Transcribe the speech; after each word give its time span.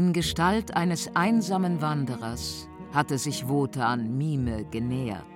In 0.00 0.14
Gestalt 0.14 0.74
eines 0.74 1.14
einsamen 1.14 1.82
Wanderers 1.82 2.70
hatte 2.94 3.18
sich 3.18 3.48
Wotan 3.48 4.16
Mime 4.16 4.64
genähert. 4.70 5.26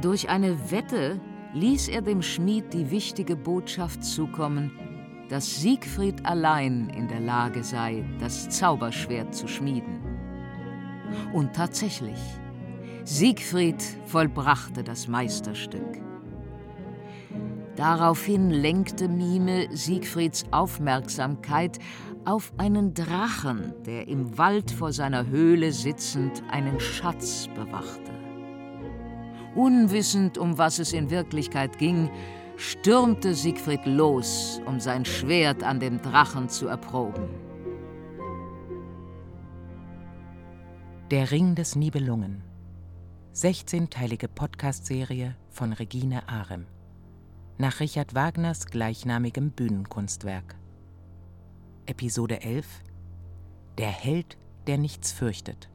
Durch 0.00 0.30
eine 0.30 0.70
Wette 0.70 1.20
ließ 1.52 1.88
er 1.88 2.00
dem 2.00 2.22
Schmied 2.22 2.72
die 2.72 2.90
wichtige 2.90 3.36
Botschaft 3.36 4.02
zukommen, 4.02 4.72
dass 5.28 5.60
Siegfried 5.60 6.24
allein 6.24 6.88
in 6.96 7.06
der 7.06 7.20
Lage 7.20 7.62
sei, 7.62 8.02
das 8.18 8.48
Zauberschwert 8.48 9.34
zu 9.34 9.46
schmieden. 9.46 10.00
Und 11.34 11.52
tatsächlich, 11.52 12.18
Siegfried 13.04 13.82
vollbrachte 14.06 14.82
das 14.82 15.06
Meisterstück. 15.06 16.00
Daraufhin 17.76 18.50
lenkte 18.50 19.08
Mime 19.08 19.68
Siegfrieds 19.74 20.44
Aufmerksamkeit 20.50 21.78
auf 22.24 22.52
einen 22.56 22.94
Drachen, 22.94 23.74
der 23.84 24.08
im 24.08 24.38
Wald 24.38 24.70
vor 24.70 24.92
seiner 24.92 25.26
Höhle 25.26 25.72
sitzend 25.72 26.42
einen 26.50 26.78
Schatz 26.80 27.48
bewachte. 27.54 28.12
Unwissend, 29.54 30.38
um 30.38 30.56
was 30.56 30.78
es 30.78 30.92
in 30.92 31.10
Wirklichkeit 31.10 31.78
ging, 31.78 32.10
stürmte 32.56 33.34
Siegfried 33.34 33.84
los, 33.86 34.60
um 34.66 34.80
sein 34.80 35.04
Schwert 35.04 35.62
an 35.62 35.80
dem 35.80 36.00
Drachen 36.00 36.48
zu 36.48 36.68
erproben. 36.68 37.28
Der 41.10 41.30
Ring 41.30 41.54
des 41.54 41.76
Nibelungen. 41.76 42.42
16-teilige 43.34 44.28
Podcast-Serie 44.28 45.36
von 45.50 45.72
Regine 45.72 46.28
Arem. 46.28 46.66
Nach 47.58 47.80
Richard 47.80 48.14
Wagners 48.14 48.66
gleichnamigem 48.66 49.50
Bühnenkunstwerk. 49.50 50.56
Episode 51.86 52.42
11 52.42 52.64
Der 53.76 53.88
Held, 53.88 54.36
der 54.68 54.78
nichts 54.78 55.10
fürchtet. 55.10 55.68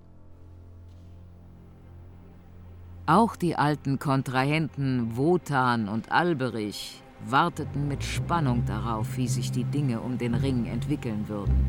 Auch 3.06 3.36
die 3.36 3.58
alten 3.58 4.00
Kontrahenten 4.00 5.18
Wotan 5.18 5.90
und 5.90 6.10
Alberich 6.10 7.04
warteten 7.26 7.90
mit 7.90 8.06
Spannung 8.06 8.66
darauf, 8.66 9.18
wie 9.18 9.28
sich 9.28 9.52
die 9.52 9.66
Dinge 9.66 10.00
um 10.00 10.18
den 10.18 10.34
Ring 10.34 10.66
entwickeln 10.66 11.28
würden. 11.28 11.66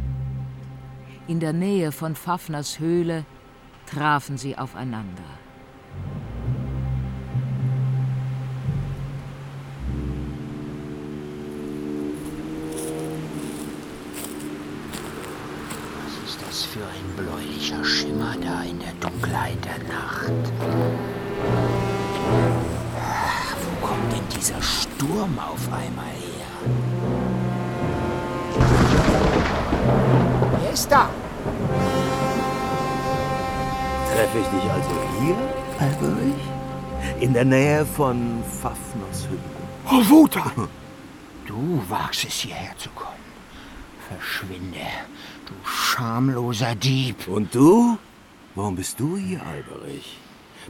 In 1.26 1.40
der 1.40 1.52
Nähe 1.52 1.90
von 1.90 2.14
Fafners 2.14 2.78
Höhle 2.78 3.24
trafen 3.86 4.38
sie 4.38 4.56
aufeinander. 4.56 5.38
Was 16.58 16.64
für 16.64 16.80
ein 16.80 17.14
bläulicher 17.16 17.84
Schimmer 17.84 18.34
da 18.42 18.62
in 18.62 18.80
der 18.80 18.92
Dunkelheit 18.98 19.64
der 19.64 19.78
Nacht? 19.94 20.52
Ach, 23.00 23.56
wo 23.62 23.86
kommt 23.86 24.12
denn 24.12 24.28
dieser 24.36 24.60
Sturm 24.60 25.38
auf 25.38 25.72
einmal 25.72 26.06
her? 26.06 26.50
Wer 30.60 30.72
ist 30.72 30.90
da? 30.90 31.08
Treffe 34.12 34.38
ich 34.40 34.48
dich 34.48 34.68
also 34.68 34.90
hier, 35.20 35.36
Alberich? 35.78 37.22
In 37.22 37.34
der 37.34 37.44
Nähe 37.44 37.86
von 37.86 38.42
Fafners 38.60 39.28
Hütte. 39.30 39.42
Oh, 39.88 40.10
Wotan! 40.10 40.68
Du 41.46 41.82
wagst 41.88 42.24
es 42.24 42.34
hierher 42.34 42.76
zu 42.76 42.90
kommen. 42.90 43.14
Verschwinde, 44.08 44.86
du 45.48 45.54
schamloser 45.64 46.74
Dieb. 46.74 47.26
Und 47.28 47.54
du? 47.54 47.98
Warum 48.54 48.76
bist 48.76 49.00
du 49.00 49.16
hier, 49.16 49.44
Alberich? 49.46 50.18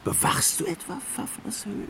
Bewachst 0.05 0.61
du 0.61 0.67
etwa 0.67 1.01
Fafners 1.17 1.67
Höhle? 1.67 1.89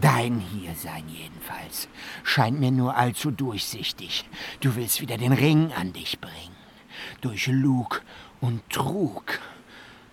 Dein 0.00 0.38
Hiersein 0.38 1.08
jedenfalls 1.08 1.88
scheint 2.22 2.60
mir 2.60 2.70
nur 2.70 2.96
allzu 2.96 3.30
durchsichtig. 3.30 4.28
Du 4.60 4.76
willst 4.76 5.00
wieder 5.00 5.16
den 5.16 5.32
Ring 5.32 5.72
an 5.72 5.92
dich 5.92 6.20
bringen. 6.20 6.56
Durch 7.20 7.46
Lug 7.46 8.02
und 8.40 8.68
Trug, 8.70 9.38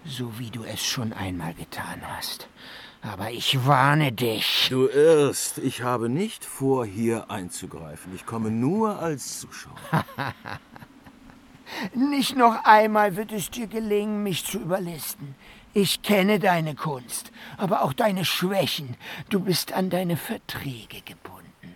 so 0.06 0.40
wie 0.40 0.50
du 0.50 0.64
es 0.64 0.84
schon 0.84 1.14
einmal 1.14 1.54
getan 1.54 2.02
hast. 2.16 2.48
Aber 3.02 3.32
ich 3.32 3.66
warne 3.66 4.14
dich. 4.14 4.68
Du 4.70 4.88
irrst. 4.88 5.58
Ich 5.58 5.82
habe 5.82 6.08
nicht 6.08 6.46
vor, 6.46 6.86
hier 6.86 7.30
einzugreifen. 7.30 8.16
Ich 8.16 8.26
komme 8.26 8.50
nur 8.50 9.00
als 9.00 9.42
Zuschauer. 9.42 9.76
Nicht 11.94 12.36
noch 12.36 12.64
einmal 12.66 13.16
wird 13.16 13.32
es 13.32 13.50
dir 13.50 13.68
gelingen, 13.68 14.24
mich 14.24 14.46
zu 14.46 14.60
überlisten. 14.60 15.36
Ich 15.74 16.04
kenne 16.04 16.40
deine 16.40 16.76
Kunst, 16.76 17.32
aber 17.58 17.82
auch 17.82 17.94
deine 17.94 18.26
Schwächen. 18.26 18.96
Du 19.30 19.40
bist 19.40 19.74
an 19.74 19.90
deine 19.90 20.18
Verträge 20.18 21.02
gebunden. 21.02 21.76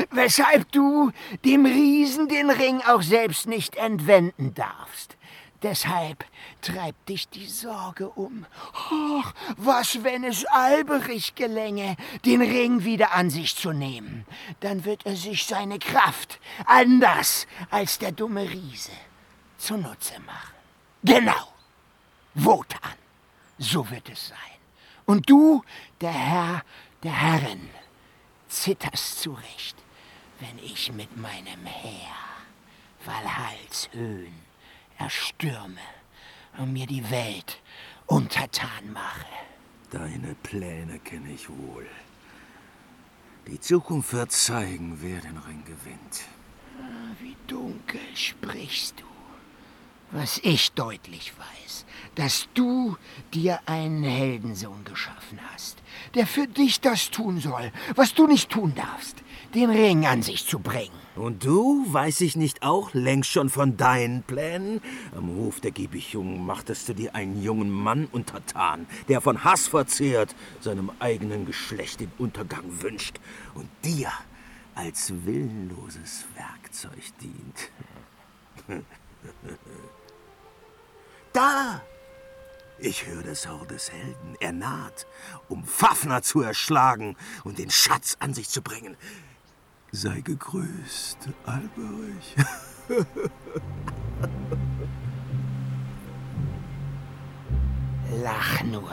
Weshalb 0.10 0.72
du 0.72 1.12
dem 1.44 1.66
Riesen 1.66 2.28
den 2.28 2.50
Ring 2.50 2.80
auch 2.86 3.02
selbst 3.02 3.46
nicht 3.46 3.76
entwenden 3.76 4.54
darfst. 4.54 5.16
Deshalb 5.62 6.24
treibt 6.60 7.08
dich 7.08 7.28
die 7.28 7.46
Sorge 7.46 8.08
um. 8.10 8.46
Ach, 8.72 9.32
was, 9.56 10.04
wenn 10.04 10.24
es 10.24 10.44
Alberich 10.46 11.34
gelänge, 11.34 11.96
den 12.24 12.42
Ring 12.42 12.84
wieder 12.84 13.12
an 13.12 13.30
sich 13.30 13.56
zu 13.56 13.72
nehmen? 13.72 14.26
Dann 14.60 14.84
wird 14.84 15.06
er 15.06 15.16
sich 15.16 15.46
seine 15.46 15.78
Kraft 15.78 16.40
anders 16.66 17.46
als 17.70 17.98
der 17.98 18.12
dumme 18.12 18.48
Riese 18.48 18.92
zunutze 19.58 20.20
machen. 20.20 20.54
Genau. 21.02 21.52
Wotan. 22.34 22.92
So 23.58 23.88
wird 23.90 24.08
es 24.10 24.28
sein. 24.28 24.38
Und 25.06 25.30
du, 25.30 25.62
der 26.00 26.12
Herr 26.12 26.62
der 27.02 27.12
Herren, 27.12 27.70
zitterst 28.48 29.20
zurecht, 29.20 29.76
wenn 30.40 30.58
ich 30.58 30.92
mit 30.92 31.16
meinem 31.16 31.64
Heer 31.64 32.16
Valhalls 33.04 33.88
Höhen 33.92 34.45
erstürme 34.98 35.80
und 36.58 36.72
mir 36.72 36.86
die 36.86 37.10
Welt 37.10 37.60
untertan 38.06 38.92
mache. 38.92 39.26
Deine 39.90 40.34
Pläne 40.42 40.98
kenne 41.00 41.32
ich 41.32 41.48
wohl. 41.48 41.86
Die 43.46 43.60
Zukunft 43.60 44.12
wird 44.12 44.32
zeigen, 44.32 44.98
wer 45.00 45.20
den 45.20 45.36
Ring 45.38 45.64
gewinnt. 45.64 46.24
Wie 47.20 47.36
dunkel 47.46 48.00
sprichst 48.14 49.00
du. 49.00 49.15
Was 50.12 50.38
ich 50.44 50.72
deutlich 50.72 51.32
weiß, 51.36 51.84
dass 52.14 52.48
du 52.54 52.96
dir 53.34 53.58
einen 53.66 54.04
Heldensohn 54.04 54.84
geschaffen 54.84 55.40
hast, 55.52 55.82
der 56.14 56.26
für 56.26 56.46
dich 56.46 56.80
das 56.80 57.10
tun 57.10 57.40
soll, 57.40 57.72
was 57.96 58.14
du 58.14 58.28
nicht 58.28 58.48
tun 58.48 58.72
darfst, 58.76 59.16
den 59.54 59.70
Ring 59.70 60.06
an 60.06 60.22
sich 60.22 60.46
zu 60.46 60.60
bringen. 60.60 60.94
Und 61.16 61.44
du, 61.44 61.84
weiß 61.92 62.20
ich 62.20 62.36
nicht 62.36 62.62
auch 62.62 62.94
längst 62.94 63.30
schon 63.30 63.48
von 63.48 63.76
deinen 63.76 64.22
Plänen? 64.22 64.80
Am 65.16 65.28
Hof 65.36 65.60
der 65.60 65.72
Giebichung 65.72 66.44
machtest 66.46 66.88
du 66.88 66.94
dir 66.94 67.14
einen 67.14 67.42
jungen 67.42 67.70
Mann 67.70 68.06
untertan, 68.12 68.86
der 69.08 69.20
von 69.20 69.42
Hass 69.42 69.66
verzehrt 69.66 70.36
seinem 70.60 70.92
eigenen 71.00 71.46
Geschlecht 71.46 72.00
den 72.00 72.12
Untergang 72.18 72.64
wünscht 72.80 73.18
und 73.54 73.68
dir 73.84 74.12
als 74.74 75.12
willenloses 75.24 76.26
Werkzeug 76.36 77.02
dient. 77.20 78.84
Da! 81.32 81.82
Ich 82.78 83.06
höre 83.06 83.22
des 83.22 83.48
Helden. 83.90 84.36
Er 84.40 84.52
naht, 84.52 85.06
um 85.48 85.64
Fafner 85.64 86.22
zu 86.22 86.42
erschlagen 86.42 87.16
und 87.44 87.58
den 87.58 87.70
Schatz 87.70 88.16
an 88.20 88.34
sich 88.34 88.48
zu 88.48 88.62
bringen. 88.62 88.96
Sei 89.92 90.20
gegrüßt, 90.20 91.18
Alberich. 91.44 92.36
Lach 98.22 98.62
nur. 98.64 98.92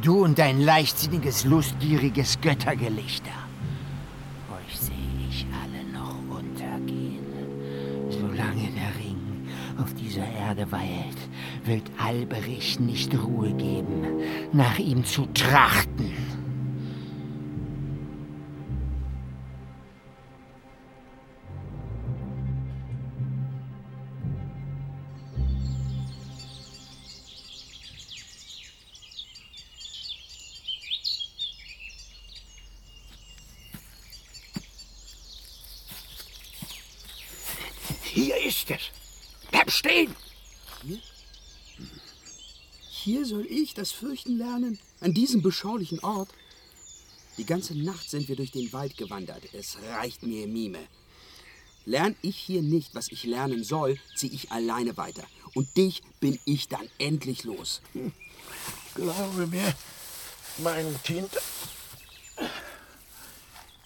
Du 0.00 0.24
und 0.24 0.38
dein 0.38 0.60
leichtsinniges, 0.60 1.44
lustgieriges 1.44 2.40
Göttergelichter. 2.40 3.41
Auf 9.78 9.94
dieser 9.94 10.26
Erde 10.26 10.70
weilt, 10.72 11.18
wird 11.64 11.90
Alberich 11.98 12.80
nicht 12.80 13.14
Ruhe 13.14 13.52
geben, 13.52 14.20
nach 14.52 14.78
ihm 14.78 15.04
zu 15.04 15.26
trachten. 15.34 16.12
Fürchten 44.02 44.36
lernen? 44.36 44.80
An 45.00 45.14
diesem 45.14 45.42
beschaulichen 45.42 46.00
Ort? 46.00 46.28
Die 47.38 47.46
ganze 47.46 47.78
Nacht 47.78 48.10
sind 48.10 48.28
wir 48.28 48.34
durch 48.34 48.50
den 48.50 48.72
Wald 48.72 48.96
gewandert. 48.96 49.44
Es 49.52 49.78
reicht 49.92 50.24
mir, 50.24 50.48
Mime. 50.48 50.80
Lern 51.84 52.16
ich 52.20 52.36
hier 52.36 52.62
nicht, 52.62 52.96
was 52.96 53.12
ich 53.12 53.22
lernen 53.22 53.62
soll, 53.62 54.00
ziehe 54.16 54.32
ich 54.32 54.50
alleine 54.50 54.96
weiter. 54.96 55.22
Und 55.54 55.76
dich 55.76 56.02
bin 56.18 56.36
ich 56.44 56.66
dann 56.66 56.88
endlich 56.98 57.44
los. 57.44 57.80
Glaube 58.96 59.46
mir, 59.46 59.72
mein 60.58 61.00
Kind, 61.04 61.30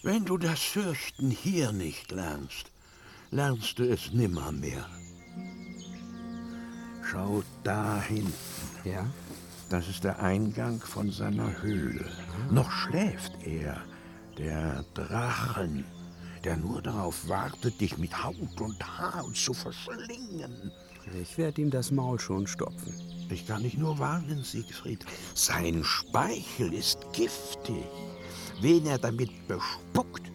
wenn 0.01 0.25
du 0.25 0.39
das 0.39 0.61
Fürchten 0.61 1.29
hier 1.29 1.71
nicht 1.73 2.09
lernst, 2.11 2.71
lernst 3.29 3.77
du 3.77 3.83
es 3.83 4.11
nimmermehr. 4.11 4.89
Schau 7.03 7.43
da 7.63 8.01
hinten. 8.01 8.33
Ja? 8.83 9.07
Das 9.69 9.89
ist 9.89 10.03
der 10.05 10.19
Eingang 10.19 10.79
von 10.79 11.11
seiner 11.11 11.61
Höhle. 11.61 12.05
Noch 12.49 12.71
schläft 12.71 13.33
er, 13.43 13.81
der 14.37 14.85
Drachen, 14.93 15.83
der 16.43 16.55
nur 16.55 16.81
darauf 16.81 17.27
wartet, 17.27 17.81
dich 17.81 17.97
mit 17.97 18.23
Haut 18.23 18.61
und 18.61 18.97
Haar 18.97 19.25
zu 19.33 19.53
verschlingen. 19.53 20.71
Ich 21.21 21.37
werde 21.37 21.61
ihm 21.61 21.69
das 21.69 21.91
Maul 21.91 22.19
schon 22.19 22.47
stopfen. 22.47 22.93
Ich 23.29 23.45
kann 23.45 23.63
dich 23.63 23.77
nur 23.77 23.99
warnen, 23.99 24.43
Siegfried. 24.43 25.05
Sein 25.33 25.83
Speichel 25.83 26.73
ist 26.73 26.99
giftig. 27.11 27.85
Wen 28.61 28.85
er 28.85 28.97
damit 28.97 29.47
bespuckt, 29.47 30.31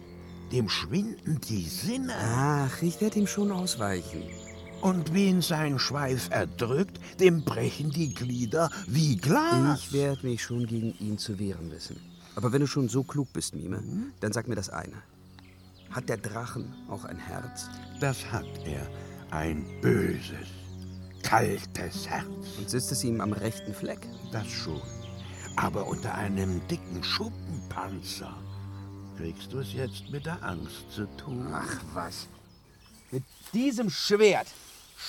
dem 0.51 0.69
schwinden 0.69 1.41
die 1.41 1.67
Sinne. 1.67 2.13
Ach, 2.15 2.81
ich 2.81 3.01
werde 3.01 3.19
ihm 3.19 3.27
schon 3.27 3.51
ausweichen. 3.51 4.23
Und 4.83 5.13
wen 5.13 5.41
sein 5.41 5.79
Schweif 5.79 6.29
erdrückt, 6.29 6.99
dem 7.17 7.45
brechen 7.45 7.89
die 7.89 8.13
Glieder 8.13 8.69
wie 8.85 9.15
Glas. 9.15 9.79
Ich 9.79 9.93
werde 9.93 10.27
mich 10.27 10.43
schon 10.43 10.67
gegen 10.67 10.93
ihn 10.99 11.17
zu 11.17 11.39
wehren 11.39 11.71
wissen. 11.71 11.95
Aber 12.35 12.51
wenn 12.51 12.59
du 12.59 12.67
schon 12.67 12.89
so 12.89 13.01
klug 13.01 13.31
bist, 13.31 13.55
Mime, 13.55 13.81
dann 14.19 14.33
sag 14.33 14.49
mir 14.49 14.55
das 14.55 14.69
eine. 14.69 15.01
Hat 15.89 16.09
der 16.09 16.17
Drachen 16.17 16.73
auch 16.89 17.05
ein 17.05 17.17
Herz? 17.17 17.69
Das 18.01 18.29
hat 18.29 18.45
er. 18.65 18.85
Ein 19.31 19.65
böses, 19.79 20.49
kaltes 21.21 22.05
Herz. 22.09 22.27
Und 22.57 22.69
sitzt 22.69 22.91
es 22.91 23.05
ihm 23.05 23.21
am 23.21 23.31
rechten 23.31 23.73
Fleck? 23.73 24.05
Das 24.33 24.49
schon. 24.49 24.81
Aber 25.55 25.87
unter 25.87 26.13
einem 26.13 26.59
dicken 26.67 27.01
Schuppenpanzer. 27.01 28.35
Kriegst 29.15 29.53
du 29.53 29.59
es 29.59 29.71
jetzt 29.71 30.09
mit 30.11 30.25
der 30.25 30.43
Angst 30.43 30.91
zu 30.91 31.05
tun? 31.15 31.47
Ach 31.53 31.79
was. 31.93 32.27
Mit 33.11 33.23
diesem 33.53 33.89
Schwert 33.89 34.47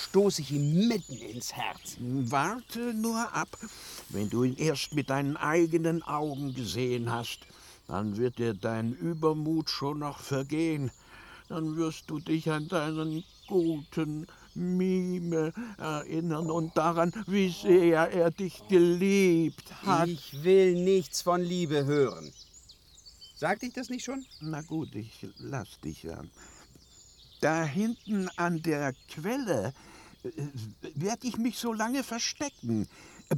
stoße 0.02 0.42
ich 0.42 0.52
ihm 0.52 0.88
mitten 0.88 1.16
ins 1.18 1.52
Herz. 1.52 1.96
Warte 2.00 2.94
nur 2.94 3.32
ab. 3.32 3.56
Wenn 4.08 4.30
du 4.30 4.44
ihn 4.44 4.56
erst 4.56 4.94
mit 4.94 5.10
deinen 5.10 5.36
eigenen 5.36 6.02
Augen 6.02 6.54
gesehen 6.54 7.10
hast, 7.10 7.40
dann 7.86 8.16
wird 8.16 8.38
dir 8.38 8.54
dein 8.54 8.92
Übermut 8.92 9.70
schon 9.70 10.00
noch 10.00 10.20
vergehen. 10.20 10.90
Dann 11.48 11.76
wirst 11.76 12.08
du 12.08 12.18
dich 12.18 12.50
an 12.50 12.68
deinen 12.68 13.22
guten 13.46 14.26
Mime 14.54 15.52
erinnern 15.78 16.50
und 16.50 16.76
daran, 16.76 17.12
wie 17.26 17.50
sehr 17.50 18.10
er 18.10 18.30
dich 18.30 18.66
geliebt 18.68 19.72
hat. 19.84 20.08
Ich 20.08 20.42
will 20.42 20.74
nichts 20.74 21.22
von 21.22 21.42
Liebe 21.42 21.84
hören. 21.84 22.32
Sagte 23.36 23.66
ich 23.66 23.74
das 23.74 23.90
nicht 23.90 24.04
schon? 24.04 24.24
Na 24.40 24.62
gut, 24.62 24.94
ich 24.94 25.26
lass 25.38 25.80
dich 25.80 26.04
ja. 26.04 26.22
Da 27.44 27.62
hinten 27.62 28.30
an 28.36 28.62
der 28.62 28.94
Quelle 29.10 29.74
äh, 30.22 30.30
werde 30.94 31.26
ich 31.26 31.36
mich 31.36 31.58
so 31.58 31.74
lange 31.74 32.02
verstecken. 32.02 32.88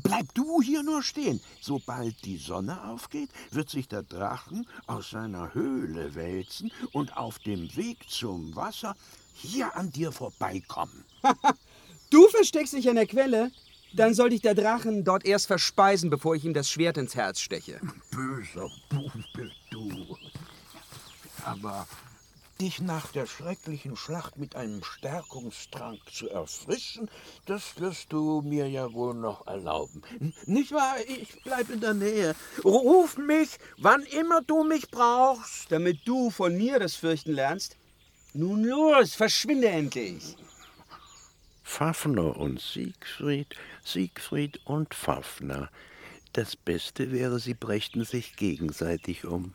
Bleib 0.01 0.33
du 0.33 0.63
hier 0.63 0.85
nur 0.85 1.03
stehen. 1.03 1.41
Sobald 1.61 2.25
die 2.25 2.37
Sonne 2.37 2.85
aufgeht, 2.85 3.31
wird 3.51 3.69
sich 3.69 3.89
der 3.89 4.05
Drachen 4.05 4.65
aus 4.87 5.11
seiner 5.11 5.55
Höhle 5.55 6.15
wälzen 6.15 6.71
und 6.93 7.17
auf 7.17 7.41
dem 7.41 7.75
Weg 7.75 8.09
zum 8.09 8.55
Wasser 8.55 8.95
hier 9.35 9.75
an 9.75 9.91
dir 9.91 10.13
vorbeikommen. 10.13 11.05
Du 12.11 12.29
versteckst 12.29 12.75
dich 12.75 12.89
an 12.89 12.95
der 12.95 13.09
Quelle? 13.09 13.51
Dann 13.93 14.15
soll 14.15 14.31
dich 14.31 14.41
der 14.41 14.55
Drachen 14.55 15.03
dort 15.03 15.27
erst 15.27 15.49
verspeisen, 15.49 16.09
bevor 16.09 16.37
ich 16.37 16.45
ihm 16.45 16.55
das 16.55 16.71
Schwert 16.71 16.99
ins 16.99 17.17
Herz 17.17 17.41
steche. 17.41 17.81
Böser 18.13 18.71
Bub 18.89 19.11
bist 19.35 19.57
du. 19.73 20.17
Aber 21.45 21.89
dich 22.61 22.81
nach 22.81 23.13
der 23.13 23.27
schrecklichen 23.27 23.97
Schlacht 23.97 24.39
mit 24.39 24.57
einem 24.57 24.83
Stärkungstrank 24.83 26.01
zu 26.11 26.29
erfrischen, 26.29 27.11
das 27.45 27.79
wirst 27.81 28.13
du 28.13 28.43
mir 28.43 28.69
ja 28.69 28.93
wohl 28.93 29.15
noch 29.15 29.47
erlauben. 29.47 30.03
Nicht 30.47 30.73
wahr? 30.73 30.97
Ich 31.07 31.43
bleib 31.43 31.71
in 31.71 31.81
der 31.81 31.95
Nähe. 31.95 32.35
Ruf 32.65 33.17
mich, 33.19 33.51
wann 33.79 34.03
immer 34.03 34.41
du 34.43 34.65
mich 34.65 34.91
brauchst. 34.91 35.71
Damit 35.71 36.01
du 36.07 36.31
von 36.31 36.57
mir 36.57 36.79
das 36.79 36.95
Fürchten 36.95 37.33
lernst? 37.33 37.77
Nun 38.33 38.65
los, 38.65 39.15
verschwinde 39.15 39.69
endlich. 39.69 40.37
Fafner 41.63 42.37
und 42.37 42.61
Siegfried, 42.61 43.55
Siegfried 43.85 44.61
und 44.65 44.95
Fafner. 44.95 45.71
Das 46.33 46.55
Beste 46.55 47.13
wäre, 47.13 47.39
sie 47.41 47.55
brächten 47.55 48.05
sich 48.05 48.37
gegenseitig 48.37 49.25
um. 49.25 49.55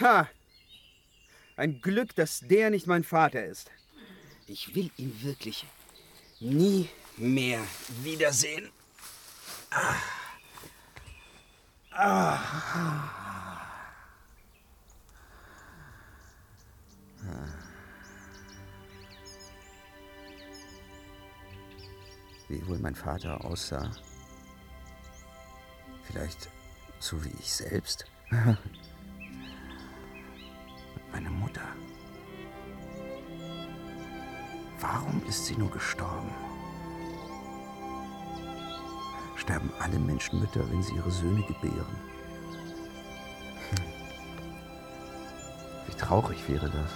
Ha! 0.00 0.28
Ein 1.56 1.82
Glück, 1.82 2.14
dass 2.14 2.40
der 2.40 2.70
nicht 2.70 2.86
mein 2.86 3.04
Vater 3.04 3.44
ist. 3.44 3.70
Ich 4.46 4.74
will 4.74 4.90
ihn 4.96 5.22
wirklich 5.22 5.66
nie 6.40 6.88
mehr 7.18 7.60
wiedersehen. 8.02 8.70
Wie 22.48 22.66
wohl 22.66 22.78
mein 22.78 22.94
Vater 22.94 23.44
aussah. 23.44 23.92
Vielleicht 26.04 26.48
so 26.98 27.22
wie 27.22 27.32
ich 27.38 27.52
selbst. 27.52 28.06
Meine 31.22 31.36
Mutter. 31.36 31.60
Warum 34.80 35.22
ist 35.28 35.44
sie 35.44 35.56
nur 35.56 35.70
gestorben? 35.70 36.30
Sterben 39.36 39.70
alle 39.80 39.98
Menschenmütter, 39.98 40.60
wenn 40.70 40.82
sie 40.82 40.94
ihre 40.94 41.10
Söhne 41.10 41.42
gebären? 41.42 41.96
Hm. 43.70 43.84
Wie 45.86 45.94
traurig 45.94 46.48
wäre 46.48 46.70
das. 46.70 46.90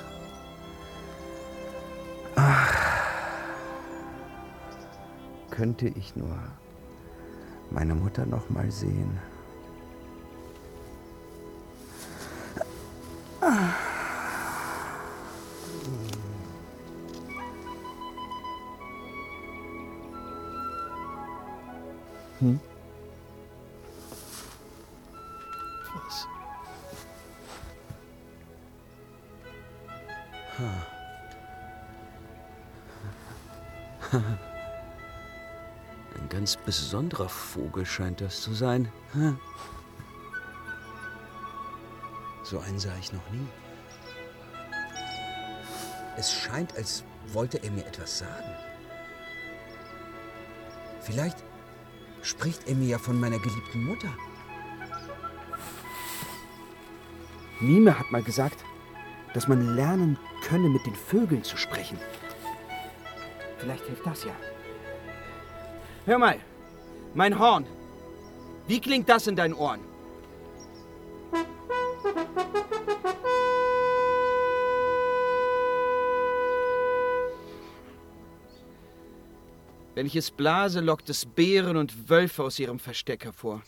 Ach. 2.37 2.75
Könnte 5.51 5.89
ich 5.89 6.17
nur 6.17 6.39
meine 7.71 7.95
Mutter 7.95 8.25
noch 8.25 8.49
mal 8.49 8.71
sehen. 8.71 9.19
Ein 34.13 34.39
ganz 36.29 36.57
besonderer 36.57 37.29
Vogel 37.29 37.85
scheint 37.85 38.21
das 38.21 38.41
zu 38.41 38.55
sein. 38.55 38.89
Hm. 39.13 39.39
So 42.45 42.61
einen 42.61 42.79
sah 42.79 42.95
ich 43.01 43.13
noch 43.13 43.29
nie. 43.31 43.49
Es 46.17 46.33
scheint, 46.33 46.77
als 46.77 47.03
wollte 47.33 47.61
er 47.63 47.71
mir 47.73 47.87
etwas 47.87 48.19
sagen. 48.19 48.55
Vielleicht 51.01 51.43
spricht 52.23 52.69
er 52.69 52.77
mir 52.77 52.87
ja 52.87 52.99
von 52.99 53.19
meiner 53.19 53.39
geliebten 53.39 53.85
Mutter. 53.85 54.13
Mime 57.61 57.99
hat 57.99 58.13
mal 58.13 58.23
gesagt, 58.23 58.65
dass 59.33 59.49
man 59.49 59.75
lernen 59.75 60.19
könne, 60.45 60.69
mit 60.69 60.85
den 60.87 60.95
Vögeln 60.95 61.43
zu 61.43 61.57
sprechen. 61.57 61.99
Vielleicht 63.59 63.85
hilft 63.87 64.07
das 64.07 64.25
ja. 64.25 64.37
Hör 66.07 66.19
mal, 66.19 66.39
mein 67.15 67.39
Horn. 67.39 67.67
Wie 68.67 68.81
klingt 68.81 69.09
das 69.09 69.27
in 69.27 69.37
deinen 69.37 69.55
Ohren? 69.55 69.81
Wenn 79.95 80.07
ich 80.07 80.17
es 80.17 80.31
blase, 80.31 80.81
lockt 80.81 81.09
es 81.09 81.25
Bären 81.25 81.77
und 81.77 82.11
Wölfe 82.11 82.43
aus 82.43 82.59
ihrem 82.59 82.81
Versteck 82.81 83.25
hervor. 83.25 83.63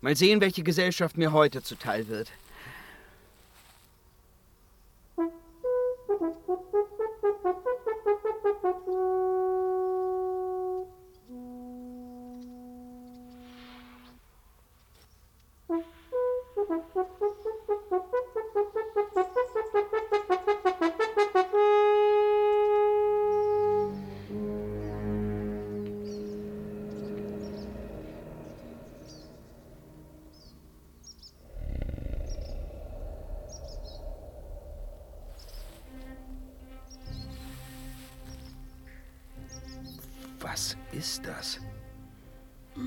Mal 0.00 0.16
sehen, 0.16 0.40
welche 0.40 0.62
Gesellschaft 0.62 1.18
mir 1.18 1.32
heute 1.32 1.62
zuteil 1.62 2.08
wird. 2.08 2.30
Was 40.50 40.76
ist 40.92 41.26
das? 41.26 41.60
Oh. 42.76 42.80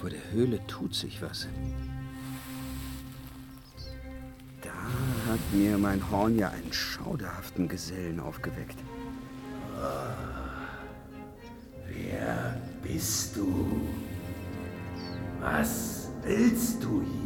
Vor 0.00 0.08
der 0.08 0.30
Höhle 0.32 0.66
tut 0.66 0.94
sich 0.94 1.20
was. 1.20 1.46
Da 4.62 4.72
hat 5.30 5.40
mir 5.52 5.76
mein 5.76 6.10
Horn 6.10 6.38
ja 6.38 6.48
einen 6.48 6.72
schauderhaften 6.72 7.68
Gesellen 7.68 8.18
aufgeweckt. 8.18 8.78
Wer 11.86 12.56
bist 12.82 13.36
du? 13.36 13.82
Was 15.38 16.08
willst 16.22 16.82
du 16.82 17.02
hier? 17.02 17.19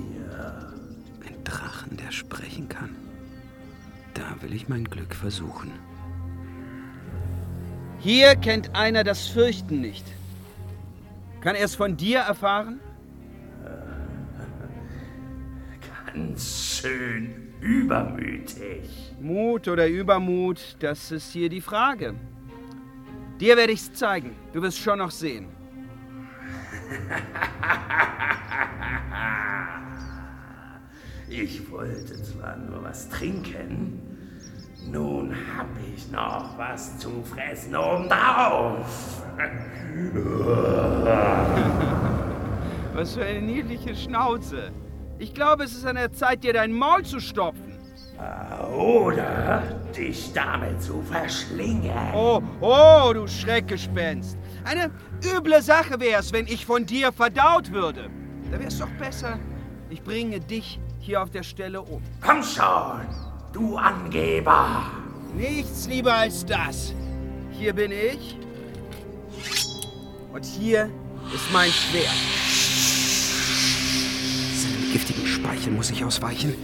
Will 4.44 4.54
ich 4.54 4.68
mein 4.68 4.84
Glück 4.84 5.14
versuchen. 5.14 5.72
Hier 7.98 8.36
kennt 8.36 8.76
einer 8.76 9.02
das 9.02 9.26
Fürchten 9.26 9.80
nicht. 9.80 10.04
Kann 11.40 11.56
er 11.56 11.64
es 11.64 11.74
von 11.74 11.96
dir 11.96 12.20
erfahren? 12.20 12.80
Ganz 16.06 16.80
schön 16.82 17.54
übermütig. 17.60 19.14
Mut 19.18 19.66
oder 19.68 19.88
Übermut, 19.88 20.76
das 20.80 21.10
ist 21.10 21.32
hier 21.32 21.48
die 21.48 21.62
Frage. 21.62 22.14
Dir 23.40 23.56
werde 23.56 23.72
ich's 23.72 23.94
zeigen. 23.94 24.36
Du 24.52 24.60
wirst 24.60 24.78
schon 24.78 24.98
noch 24.98 25.10
sehen. 25.10 25.46
Ich 31.36 31.68
wollte 31.68 32.22
zwar 32.22 32.56
nur 32.56 32.84
was 32.84 33.08
trinken, 33.08 34.13
nun 34.91 35.35
hab 35.57 35.69
ich 35.95 36.11
noch 36.11 36.59
was 36.59 36.99
zu 36.99 37.23
fressen 37.23 37.76
obendrauf. 37.76 39.23
Was 42.95 43.14
für 43.14 43.25
eine 43.25 43.43
niedliche 43.43 43.97
Schnauze. 43.97 44.71
Ich 45.19 45.35
glaube, 45.35 45.64
es 45.64 45.73
ist 45.73 45.85
an 45.85 45.97
der 45.97 46.12
Zeit, 46.12 46.45
dir 46.45 46.53
dein 46.53 46.73
Maul 46.73 47.05
zu 47.05 47.19
stopfen. 47.19 47.76
Oder 48.73 49.62
dich 49.97 50.33
damit 50.33 50.81
zu 50.81 51.03
verschlingen. 51.03 52.14
Oh, 52.14 52.41
oh, 52.61 53.12
du 53.12 53.26
Schreckgespenst. 53.26 54.38
Eine 54.64 54.93
üble 55.25 55.61
Sache 55.61 55.99
wär's, 55.99 56.33
wenn 56.33 56.47
ich 56.47 56.64
von 56.64 56.87
dir 56.87 57.12
verdaut 57.12 57.73
würde. 57.73 58.09
Da 58.50 58.61
wär's 58.61 58.79
doch 58.79 58.91
besser, 58.99 59.38
ich 59.91 60.03
bringe 60.03 60.41
dich 60.41 60.81
hier 61.00 61.23
auf 61.23 61.31
der 61.31 61.43
Stelle 61.43 61.83
um. 61.83 62.03
Komm 62.21 62.43
schon, 62.43 63.00
du 63.54 63.76
Angeber. 63.76 64.82
Nichts 65.34 65.87
lieber 65.88 66.12
als 66.12 66.44
das. 66.44 66.92
Hier 67.52 67.73
bin 67.73 67.92
ich. 67.92 68.37
Und 70.32 70.44
hier 70.44 70.90
ist 71.32 71.52
mein 71.52 71.70
Schwert. 71.70 72.11
Seinem 74.56 74.92
giftigen 74.92 75.26
Speichel 75.26 75.73
muss 75.73 75.90
ich 75.90 76.04
ausweichen. 76.04 76.54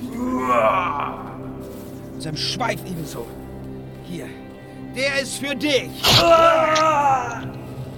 Seinem 2.18 2.36
Schweif 2.36 2.80
ebenso. 2.84 3.26
Hier. 4.04 4.26
Der 4.96 5.22
ist 5.22 5.38
für 5.38 5.54
dich. 5.54 5.90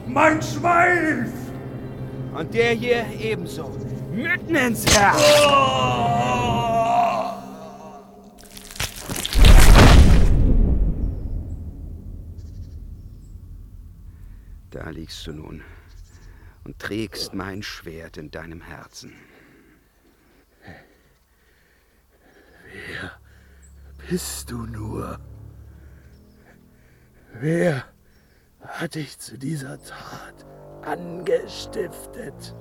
Mein 0.07 0.43
Schweif! 0.43 1.31
Und 2.35 2.53
der 2.53 2.73
hier 2.73 3.07
ebenso. 3.19 3.73
Mitten 4.15 4.55
ins 4.55 4.85
Herz. 4.95 5.17
Da 5.43 6.42
liegst 14.93 15.27
du 15.27 15.33
nun 15.33 15.63
und 16.65 16.79
trägst 16.79 17.35
mein 17.35 17.63
Schwert 17.63 18.17
in 18.17 18.31
deinem 18.31 18.61
Herzen. 18.61 19.13
Wer 22.73 23.13
bist 24.09 24.51
du 24.51 24.67
nur? 24.67 25.19
Wer 27.35 27.85
hat 28.61 28.95
dich 28.95 29.19
zu 29.19 29.39
dieser 29.39 29.83
Tat 29.83 30.47
angestiftet? 30.83 32.55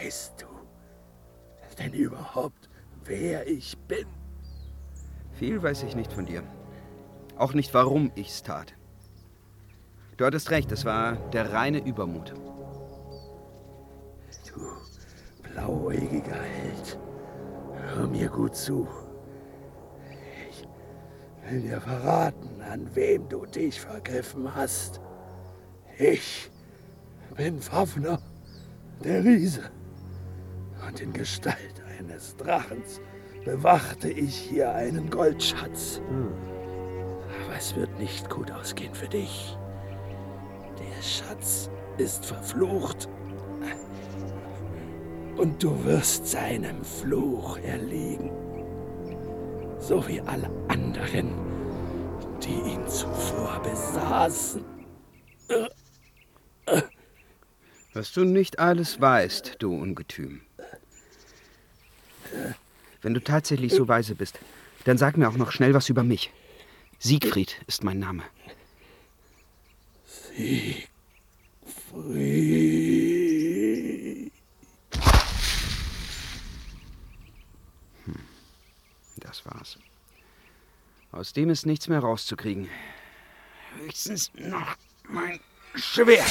Weißt 0.00 0.42
du 0.42 0.46
denn 1.78 1.92
überhaupt, 1.92 2.68
wer 3.04 3.46
ich 3.46 3.76
bin? 3.86 4.06
Viel 5.32 5.62
weiß 5.62 5.82
ich 5.82 5.94
nicht 5.94 6.12
von 6.12 6.24
dir. 6.24 6.42
Auch 7.36 7.52
nicht, 7.52 7.74
warum 7.74 8.10
ich's 8.14 8.42
tat. 8.42 8.74
Du 10.16 10.24
hattest 10.24 10.50
recht, 10.50 10.72
es 10.72 10.86
war 10.86 11.16
der 11.32 11.52
reine 11.52 11.84
Übermut. 11.84 12.32
Du 14.48 14.60
blauäugiger 15.42 16.40
Held, 16.40 16.98
hör 17.74 18.06
mir 18.06 18.28
gut 18.28 18.56
zu. 18.56 18.88
Ich 20.50 20.66
will 21.50 21.60
dir 21.60 21.80
verraten, 21.82 22.62
an 22.62 22.88
wem 22.94 23.28
du 23.28 23.44
dich 23.44 23.78
vergriffen 23.78 24.54
hast. 24.54 25.00
Ich 25.98 26.50
bin 27.36 27.60
Fafner, 27.60 28.18
der 29.04 29.22
Riese. 29.22 29.70
Und 30.88 30.98
in 31.00 31.12
Gestalt 31.12 31.82
eines 31.98 32.34
Drachens 32.36 33.02
bewachte 33.44 34.08
ich 34.08 34.34
hier 34.34 34.72
einen 34.72 35.10
Goldschatz. 35.10 36.00
Aber 37.44 37.56
es 37.56 37.76
wird 37.76 37.98
nicht 37.98 38.30
gut 38.30 38.50
ausgehen 38.50 38.94
für 38.94 39.08
dich. 39.08 39.58
Der 40.78 41.02
Schatz 41.02 41.70
ist 41.98 42.26
verflucht. 42.26 43.08
Und 45.36 45.62
du 45.62 45.84
wirst 45.84 46.26
seinem 46.26 46.82
Fluch 46.84 47.58
erliegen. 47.58 48.30
So 49.78 50.06
wie 50.08 50.20
alle 50.22 50.50
anderen, 50.68 51.34
die 52.42 52.72
ihn 52.72 52.86
zuvor 52.88 53.60
besaßen. 53.62 54.64
Was 57.92 58.12
du 58.12 58.24
nicht 58.24 58.58
alles 58.58 59.00
weißt, 59.00 59.56
du 59.58 59.74
Ungetüm. 59.74 60.42
Wenn 63.02 63.14
du 63.14 63.20
tatsächlich 63.20 63.72
so 63.72 63.88
weise 63.88 64.14
bist, 64.14 64.38
dann 64.84 64.98
sag 64.98 65.16
mir 65.16 65.28
auch 65.28 65.36
noch 65.36 65.52
schnell 65.52 65.74
was 65.74 65.88
über 65.88 66.02
mich. 66.02 66.32
Siegfried 66.98 67.60
ist 67.66 67.84
mein 67.84 67.98
Name. 67.98 68.22
Siegfried. 70.36 70.86
Das 79.16 79.46
war's. 79.46 79.78
Aus 81.12 81.32
dem 81.32 81.48
ist 81.48 81.64
nichts 81.64 81.88
mehr 81.88 82.00
rauszukriegen. 82.00 82.68
Höchstens 83.78 84.30
noch 84.34 84.76
mein 85.08 85.40
Schwert. 85.74 86.30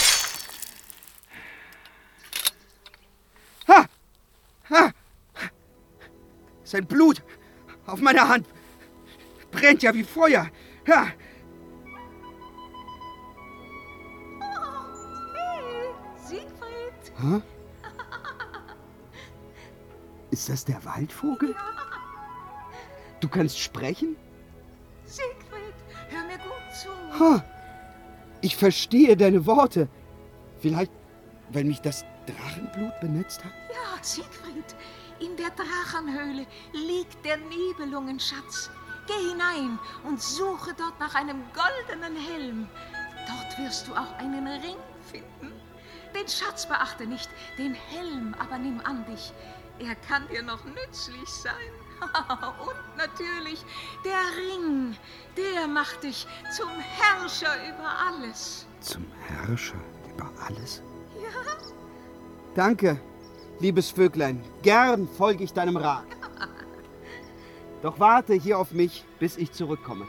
Ha! 3.68 3.86
Ha! 4.70 4.92
Sein 6.64 6.86
Blut 6.86 7.24
auf 7.88 8.00
meiner 8.02 8.28
Hand 8.28 8.48
brennt 9.50 9.82
ja 9.82 9.94
wie 9.96 10.04
Feuer. 10.04 10.52
Ja. 10.86 11.12
Hä? 17.26 17.42
Ist 20.32 20.50
das 20.50 20.66
der 20.66 20.84
Waldvogel? 20.86 21.56
Du 23.20 23.28
kannst 23.28 23.58
sprechen? 23.60 24.16
Siegfried, 25.06 25.74
hör 26.10 26.24
mir 26.26 26.38
gut 26.38 26.76
zu. 26.76 26.90
Ha! 27.20 27.44
Ich 28.42 28.56
verstehe 28.56 29.18
deine 29.18 29.46
Worte. 29.46 29.88
Vielleicht, 30.60 30.92
weil 31.52 31.64
mich 31.64 31.82
das 31.82 32.06
Drachenblut 32.28 33.00
benetzt 33.00 33.44
hat? 33.44 33.52
Ja, 33.70 34.04
Siegfried, 34.04 34.76
in 35.20 35.36
der 35.38 35.50
Drachenhöhle 35.52 36.46
liegt 36.74 37.26
der 37.26 37.38
Nibelungenschatz. 37.38 38.70
Geh 39.08 39.30
hinein 39.32 39.80
und 40.04 40.22
suche 40.22 40.74
dort 40.78 41.00
nach 41.00 41.16
einem 41.16 41.42
goldenen 41.54 42.16
Helm. 42.16 42.68
Dort 43.28 43.58
wirst 43.60 43.88
du 43.88 43.94
auch 43.94 44.14
einen 44.18 44.46
Ring 44.48 44.78
finden. 45.12 45.55
Den 46.16 46.28
Schatz 46.30 46.66
beachte 46.66 47.06
nicht, 47.06 47.30
den 47.58 47.74
Helm 47.74 48.34
aber 48.40 48.58
nimm 48.58 48.80
an 48.86 49.06
dich. 49.06 49.34
Er 49.80 49.96
kann 49.96 50.26
dir 50.30 50.42
noch 50.42 50.64
nützlich 50.64 51.28
sein. 51.28 51.54
Und 52.66 52.98
natürlich 52.98 53.66
der 54.06 54.22
Ring, 54.38 54.96
der 55.36 55.68
macht 55.68 56.04
dich 56.04 56.26
zum 56.56 56.70
Herrscher 56.80 57.56
über 57.68 57.90
alles. 58.08 58.66
Zum 58.80 59.06
Herrscher 59.28 59.82
über 60.14 60.32
alles? 60.46 60.82
Ja? 61.16 61.54
Danke, 62.54 63.00
liebes 63.60 63.92
Vöglein. 63.92 64.42
Gern 64.62 65.10
folge 65.10 65.44
ich 65.44 65.52
deinem 65.52 65.76
Rat. 65.76 66.06
Doch 67.82 68.00
warte 68.00 68.34
hier 68.34 68.58
auf 68.58 68.72
mich, 68.72 69.04
bis 69.20 69.36
ich 69.36 69.52
zurückkomme. 69.52 70.08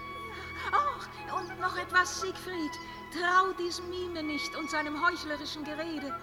Ach, 0.70 1.08
und 1.36 1.60
noch 1.60 1.76
etwas, 1.76 2.20
Siegfried. 2.20 2.72
Trau 3.16 3.52
diesem 3.54 3.88
Mime 3.88 4.22
nicht 4.22 4.54
und 4.56 4.68
seinem 4.68 5.02
heuchlerischen 5.02 5.64
Gerede. 5.64 6.14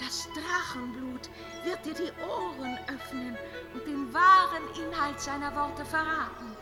Das 0.00 0.28
Drachenblut 0.34 1.30
wird 1.62 1.84
dir 1.84 1.94
die 1.94 2.12
Ohren 2.28 2.78
öffnen 2.88 3.36
und 3.74 3.86
den 3.86 4.12
wahren 4.12 4.64
Inhalt 4.74 5.20
seiner 5.20 5.54
Worte 5.54 5.84
verraten. 5.84 6.56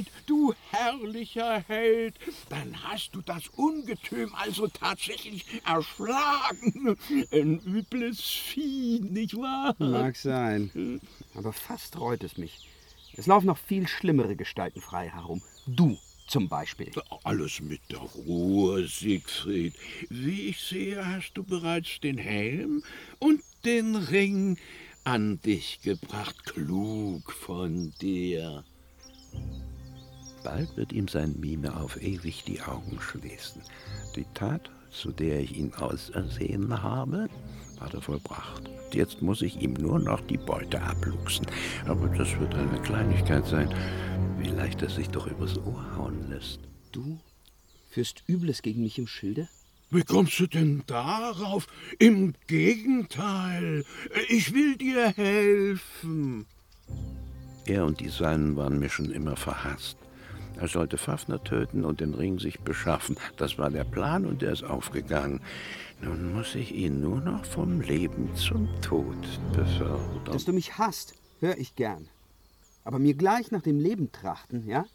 Siegfried, 0.00 0.10
du 0.26 0.54
herrlicher 0.70 1.64
Held. 1.66 2.14
Dann 2.48 2.74
hast 2.84 3.14
du 3.14 3.22
das 3.22 3.48
Ungetüm 3.48 4.34
also 4.34 4.66
tatsächlich 4.68 5.44
erschlagen. 5.66 6.96
Ein 7.32 7.60
übles 7.60 8.20
Vieh, 8.20 9.00
nicht 9.00 9.36
wahr? 9.36 9.74
Mag 9.78 10.16
sein. 10.16 11.00
Aber 11.34 11.52
fast 11.52 11.98
reut 11.98 12.24
es 12.24 12.36
mich. 12.36 12.68
Es 13.16 13.26
laufen 13.26 13.46
noch 13.46 13.58
viel 13.58 13.88
schlimmere 13.88 14.36
Gestalten 14.36 14.80
frei 14.80 15.08
herum. 15.08 15.42
Du 15.66 15.98
zum 16.26 16.48
Beispiel. 16.48 16.90
Alles 17.24 17.60
mit 17.60 17.80
der 17.90 17.98
Ruhe, 17.98 18.86
Siegfried. 18.86 19.74
Wie 20.08 20.48
ich 20.48 20.60
sehe, 20.60 21.04
hast 21.04 21.32
du 21.34 21.42
bereits 21.42 22.00
den 22.00 22.18
Helm 22.18 22.84
und 23.18 23.42
den 23.64 23.96
Ring 23.96 24.58
an 25.04 25.40
dich 25.42 25.80
gebracht. 25.82 26.44
Klug 26.44 27.32
von 27.32 27.92
dir. 28.00 28.64
Bald 30.42 30.76
wird 30.76 30.92
ihm 30.92 31.08
sein 31.08 31.38
Mime 31.38 31.76
auf 31.76 32.00
ewig 32.00 32.44
die 32.44 32.60
Augen 32.62 32.98
schließen. 33.00 33.62
Die 34.16 34.26
Tat, 34.34 34.70
zu 34.90 35.12
der 35.12 35.40
ich 35.40 35.56
ihn 35.56 35.72
ausersehen 35.74 36.82
habe, 36.82 37.28
hat 37.78 37.94
er 37.94 38.02
vollbracht. 38.02 38.68
Jetzt 38.92 39.22
muss 39.22 39.42
ich 39.42 39.60
ihm 39.60 39.74
nur 39.74 39.98
noch 39.98 40.20
die 40.22 40.38
Beute 40.38 40.80
abluchsen. 40.80 41.46
Aber 41.86 42.08
das 42.08 42.38
wird 42.38 42.54
eine 42.54 42.80
Kleinigkeit 42.82 43.46
sein. 43.46 43.72
Wie 44.38 44.48
leicht 44.48 44.82
es 44.82 44.96
sich 44.96 45.08
doch 45.08 45.26
übers 45.26 45.58
Ohr 45.58 45.96
hauen 45.96 46.28
lässt. 46.30 46.60
Du 46.92 47.18
führst 47.90 48.22
Übles 48.26 48.62
gegen 48.62 48.82
mich 48.82 48.98
im 48.98 49.06
Schilde? 49.06 49.48
Wie 49.90 50.02
kommst 50.02 50.38
du 50.38 50.46
denn 50.46 50.84
darauf? 50.86 51.66
Im 51.98 52.34
Gegenteil, 52.46 53.84
ich 54.28 54.54
will 54.54 54.76
dir 54.76 55.08
helfen. 55.08 56.46
Er 57.66 57.84
und 57.84 58.00
die 58.00 58.08
Seinen 58.08 58.56
waren 58.56 58.78
mir 58.78 58.88
schon 58.88 59.10
immer 59.10 59.36
verhasst. 59.36 59.99
Er 60.60 60.68
sollte 60.68 60.98
Fafner 60.98 61.42
töten 61.42 61.84
und 61.84 62.00
den 62.00 62.12
Ring 62.12 62.38
sich 62.38 62.60
beschaffen. 62.60 63.16
Das 63.38 63.56
war 63.56 63.70
der 63.70 63.84
Plan 63.84 64.26
und 64.26 64.42
er 64.42 64.52
ist 64.52 64.62
aufgegangen. 64.62 65.40
Nun 66.02 66.34
muss 66.34 66.54
ich 66.54 66.74
ihn 66.74 67.00
nur 67.00 67.20
noch 67.20 67.44
vom 67.46 67.80
Leben 67.80 68.34
zum 68.34 68.68
Tod 68.82 69.16
befördern. 69.54 70.24
Dass 70.26 70.44
du 70.44 70.52
mich 70.52 70.76
hasst, 70.76 71.14
höre 71.40 71.56
ich 71.56 71.74
gern. 71.76 72.08
Aber 72.84 72.98
mir 72.98 73.14
gleich 73.14 73.50
nach 73.50 73.62
dem 73.62 73.78
Leben 73.78 74.10
trachten, 74.10 74.66
ja? 74.66 74.86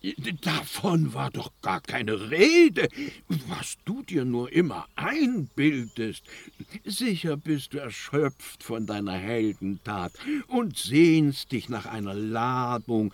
Davon 0.41 1.13
war 1.13 1.29
doch 1.29 1.51
gar 1.61 1.81
keine 1.81 2.29
Rede. 2.31 2.87
Was 3.47 3.77
du 3.85 4.01
dir 4.01 4.25
nur 4.25 4.51
immer 4.51 4.87
einbildest. 4.95 6.23
Sicher 6.83 7.37
bist 7.37 7.73
du 7.73 7.77
erschöpft 7.77 8.63
von 8.63 8.85
deiner 8.85 9.13
Heldentat 9.13 10.13
und 10.47 10.77
sehnst 10.77 11.51
dich 11.51 11.69
nach 11.69 11.85
einer 11.85 12.13
Ladung. 12.13 13.13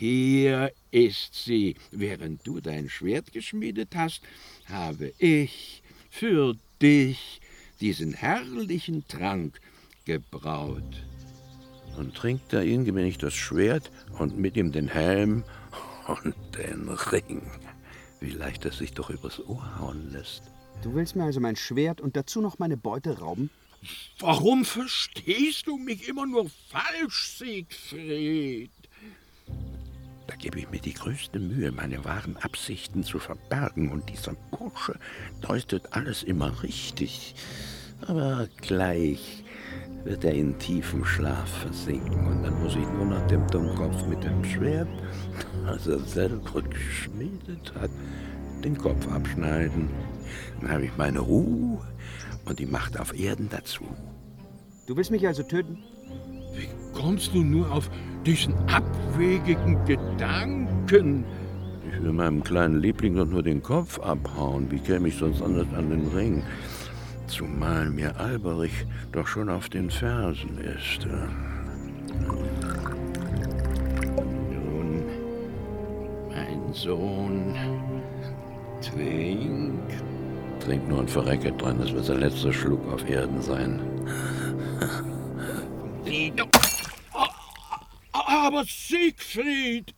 Hier 0.00 0.72
ist 0.92 1.34
sie. 1.34 1.76
Während 1.90 2.46
du 2.46 2.62
dein 2.62 2.88
Schwert 2.88 3.32
geschmiedet 3.32 3.94
hast, 3.94 4.22
habe 4.64 5.12
ich 5.18 5.82
für 6.08 6.54
dich 6.80 7.42
diesen 7.82 8.14
herrlichen 8.14 9.06
Trank 9.08 9.60
gebraut. 10.06 11.04
Und 11.98 12.14
trinkt 12.14 12.50
er 12.54 12.64
ihn, 12.64 12.86
gewinne 12.86 13.08
ich 13.08 13.18
das 13.18 13.34
Schwert 13.34 13.90
und 14.18 14.38
mit 14.38 14.56
ihm 14.56 14.72
den 14.72 14.88
Helm 14.88 15.44
und 16.06 16.34
den 16.56 16.88
Ring. 16.88 17.42
Wie 18.20 18.30
leicht 18.30 18.64
es 18.64 18.78
sich 18.78 18.94
doch 18.94 19.10
übers 19.10 19.38
Ohr 19.38 19.78
hauen 19.80 20.10
lässt. 20.12 20.44
Du 20.82 20.94
willst 20.94 21.14
mir 21.14 21.24
also 21.24 21.40
mein 21.40 21.56
Schwert 21.56 22.00
und 22.00 22.16
dazu 22.16 22.40
noch 22.40 22.58
meine 22.58 22.78
Beute 22.78 23.18
rauben? 23.18 23.50
Warum 24.18 24.64
verstehst 24.64 25.66
du 25.66 25.76
mich 25.76 26.08
immer 26.08 26.24
nur 26.24 26.50
falsch, 26.70 27.36
Siegfried? 27.36 28.70
Da 30.30 30.36
gebe 30.36 30.60
ich 30.60 30.70
mir 30.70 30.78
die 30.78 30.94
größte 30.94 31.40
Mühe, 31.40 31.72
meine 31.72 32.04
wahren 32.04 32.36
Absichten 32.36 33.02
zu 33.02 33.18
verbergen, 33.18 33.90
und 33.90 34.08
dieser 34.08 34.34
Bursche 34.52 34.94
deutet 35.40 35.92
alles 35.92 36.22
immer 36.22 36.62
richtig. 36.62 37.34
Aber 38.06 38.46
gleich 38.58 39.42
wird 40.04 40.22
er 40.22 40.32
in 40.32 40.56
tiefen 40.60 41.04
Schlaf 41.04 41.48
versinken, 41.48 42.28
und 42.28 42.44
dann 42.44 42.62
muss 42.62 42.76
ich 42.76 42.86
nur 42.86 43.06
nach 43.06 43.26
dem 43.26 43.44
Dummkopf 43.48 44.06
mit 44.06 44.22
dem 44.22 44.44
Schwert, 44.44 44.88
das 45.66 45.88
er 45.88 45.98
selber 45.98 46.62
geschmiedet 46.62 47.74
hat, 47.74 47.90
den 48.62 48.78
Kopf 48.78 49.08
abschneiden. 49.08 49.90
Dann 50.60 50.70
habe 50.70 50.84
ich 50.84 50.96
meine 50.96 51.18
Ruhe 51.18 51.84
und 52.44 52.60
die 52.60 52.66
Macht 52.66 53.00
auf 53.00 53.18
Erden 53.18 53.48
dazu. 53.48 53.84
Du 54.86 54.96
willst 54.96 55.10
mich 55.10 55.26
also 55.26 55.42
töten? 55.42 55.82
Wie 56.54 56.68
kommst 56.92 57.34
du 57.34 57.42
nur 57.42 57.72
auf 57.72 57.90
diesen 58.24 58.54
abwegigen 58.68 59.84
Gedanken? 59.84 61.24
Ich 61.88 62.02
will 62.02 62.12
meinem 62.12 62.42
kleinen 62.42 62.80
Liebling 62.80 63.16
doch 63.16 63.26
nur 63.26 63.42
den 63.42 63.62
Kopf 63.62 63.98
abhauen. 64.00 64.70
Wie 64.70 64.78
käme 64.78 65.08
ich 65.08 65.16
sonst 65.16 65.42
anders 65.42 65.66
an 65.76 65.90
den 65.90 66.06
Ring? 66.08 66.42
Zumal 67.26 67.90
mir 67.90 68.18
Alberich 68.18 68.86
doch 69.12 69.26
schon 69.26 69.48
auf 69.48 69.68
den 69.68 69.90
Fersen 69.90 70.58
ist. 70.58 71.06
Nun, 74.50 75.02
mein 76.28 76.72
Sohn, 76.72 77.54
trink. 78.80 79.78
Trink 80.60 80.88
nur 80.88 80.98
und 80.98 81.10
verrecke 81.10 81.52
dran, 81.52 81.78
das 81.78 81.92
wird 81.92 82.04
sein 82.04 82.20
letzter 82.20 82.52
Schluck 82.52 82.80
auf 82.92 83.08
Erden 83.08 83.40
sein. 83.40 83.80
Aber 88.42 88.64
Siegfried! 88.64 89.94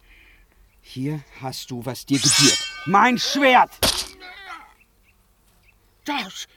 Hier 0.81 1.23
hast 1.41 1.71
du, 1.71 1.87
was 1.87 2.05
dir 2.05 2.19
gebührt. 2.19 2.59
Mein 2.87 3.17
Schwert! 3.17 3.71
Das 6.05 6.49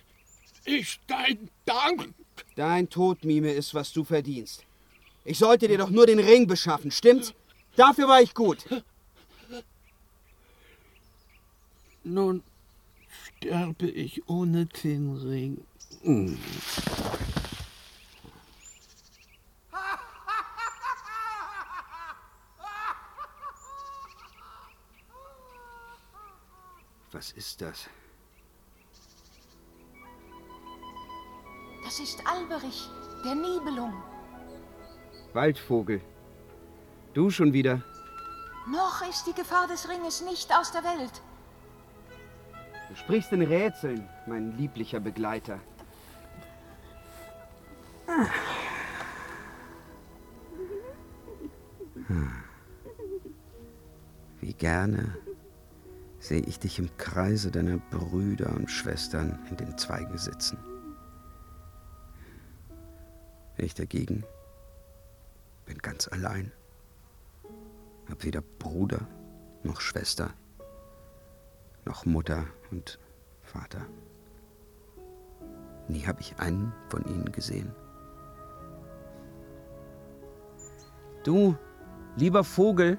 ist 0.66 1.00
dein 1.06 1.48
Dank. 1.64 2.12
Dein 2.56 2.90
Tod, 2.90 3.24
Mime, 3.24 3.52
ist, 3.52 3.76
was 3.76 3.94
du 3.94 4.04
verdienst. 4.04 4.64
Ich 5.26 5.38
sollte 5.38 5.68
dir 5.68 5.78
doch 5.78 5.92
nur 5.92 6.08
den 6.08 6.18
Ring 6.18 6.48
beschaffen, 6.48 6.90
stimmt's? 6.90 7.36
Dafür 7.76 8.08
war 8.08 8.20
ich 8.20 8.34
gut. 8.34 8.66
Nun 12.04 12.42
sterbe 13.38 13.88
ich 13.88 14.28
ohne 14.28 14.66
den 14.66 15.18
Ring. 15.18 15.64
Was 27.16 27.32
ist 27.32 27.62
das? 27.62 27.90
Das 31.86 32.00
ist 32.02 32.22
Alberich, 32.28 32.90
der 33.24 33.36
Nibelung. 33.36 33.94
Waldvogel. 35.32 36.02
Du 37.14 37.30
schon 37.30 37.54
wieder? 37.54 37.82
Noch 38.68 39.02
ist 39.10 39.26
die 39.28 39.34
Gefahr 39.34 39.66
des 39.66 39.88
Ringes 39.88 40.24
nicht 40.24 40.54
aus 40.54 40.74
der 40.74 40.84
Welt. 40.84 41.22
Du 42.90 42.96
sprichst 42.98 43.32
in 43.32 43.44
Rätseln, 43.44 44.10
mein 44.28 44.58
lieblicher 44.58 45.00
Begleiter. 45.00 45.62
Wie 54.42 54.54
gerne 54.54 55.16
sehe 56.26 56.42
ich 56.42 56.60
dich 56.60 56.80
im 56.80 56.90
Kreise 56.98 57.52
deiner 57.52 57.78
Brüder 57.78 58.50
und 58.56 58.72
Schwestern 58.72 59.38
in 59.50 59.58
den 59.58 59.78
Zweigen 59.78 60.18
sitzen. 60.18 60.58
Ich 63.58 63.76
dagegen 63.76 64.24
bin 65.66 65.78
ganz 65.78 66.08
allein, 66.08 66.52
hab 68.10 68.24
weder 68.24 68.42
Bruder 68.42 69.08
noch 69.64 69.82
Schwester, 69.82 70.32
noch 71.86 72.06
Mutter 72.06 72.46
und 72.72 73.00
Vater. 73.42 73.82
Nie 75.88 76.06
habe 76.06 76.22
ich 76.22 76.38
einen 76.40 76.74
von 76.90 77.06
ihnen 77.06 77.32
gesehen. 77.32 77.72
Du, 81.24 81.56
lieber 82.16 82.44
Vogel, 82.44 82.98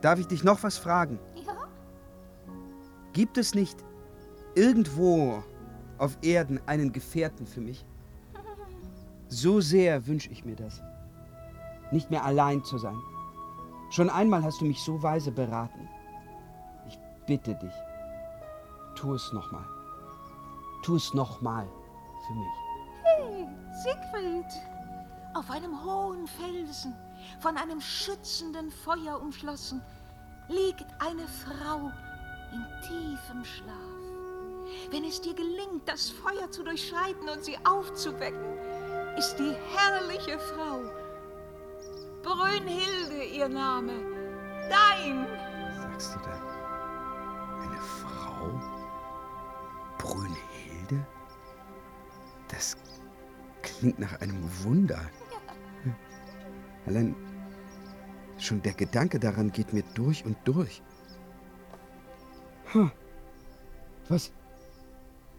darf 0.00 0.18
ich 0.18 0.26
dich 0.26 0.44
noch 0.44 0.62
was 0.62 0.78
fragen? 0.78 1.18
Gibt 3.12 3.38
es 3.38 3.54
nicht 3.54 3.84
irgendwo 4.54 5.42
auf 5.98 6.16
Erden 6.22 6.60
einen 6.66 6.92
Gefährten 6.92 7.46
für 7.46 7.60
mich? 7.60 7.84
So 9.28 9.60
sehr 9.60 10.06
wünsche 10.06 10.30
ich 10.30 10.44
mir 10.44 10.56
das. 10.56 10.82
Nicht 11.92 12.10
mehr 12.10 12.24
allein 12.24 12.64
zu 12.64 12.78
sein. 12.78 12.98
Schon 13.90 14.08
einmal 14.08 14.44
hast 14.44 14.60
du 14.60 14.64
mich 14.64 14.80
so 14.80 15.02
weise 15.02 15.32
beraten. 15.32 15.88
Ich 16.86 16.98
bitte 17.26 17.54
dich, 17.56 17.74
tu 18.94 19.14
es 19.14 19.32
nochmal. 19.32 19.64
Tu 20.82 20.96
es 20.96 21.12
nochmal 21.12 21.68
für 22.26 22.34
mich. 22.34 22.48
Hey, 23.02 23.48
Siegfried! 23.82 24.52
Auf 25.34 25.50
einem 25.50 25.84
hohen 25.84 26.26
Felsen, 26.26 26.94
von 27.40 27.56
einem 27.56 27.80
schützenden 27.80 28.70
Feuer 28.70 29.20
umschlossen, 29.20 29.80
liegt 30.48 30.86
eine 30.98 31.26
Frau 31.26 31.90
in 32.52 32.64
tiefem 32.82 33.44
Schlaf. 33.44 33.76
Wenn 34.90 35.04
es 35.04 35.20
dir 35.20 35.34
gelingt, 35.34 35.86
das 35.86 36.10
Feuer 36.10 36.50
zu 36.50 36.62
durchschreiten 36.62 37.28
und 37.28 37.44
sie 37.44 37.56
aufzuwecken, 37.64 38.58
ist 39.16 39.36
die 39.36 39.54
herrliche 39.74 40.38
Frau. 40.38 40.82
Brünnhilde 42.22 43.24
ihr 43.24 43.48
Name. 43.48 43.92
Dein. 44.68 45.26
Sagst 45.74 46.14
du 46.14 46.18
da? 46.20 46.40
Eine 47.60 47.80
Frau? 47.80 48.60
Brünnhilde? 49.98 51.06
Das 52.48 52.76
klingt 53.62 53.98
nach 53.98 54.20
einem 54.20 54.42
Wunder. 54.64 55.00
Allein 56.86 57.14
schon 58.38 58.62
der 58.62 58.74
Gedanke 58.74 59.18
daran 59.18 59.52
geht 59.52 59.72
mir 59.72 59.84
durch 59.94 60.24
und 60.24 60.36
durch. 60.44 60.82
Hm. 62.72 62.90
Was 64.08 64.30